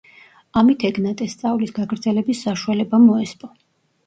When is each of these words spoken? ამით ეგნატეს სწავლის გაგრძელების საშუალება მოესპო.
ამით 0.61 0.85
ეგნატეს 0.87 1.35
სწავლის 1.37 1.75
გაგრძელების 1.75 2.41
საშუალება 2.47 3.03
მოესპო. 3.05 3.53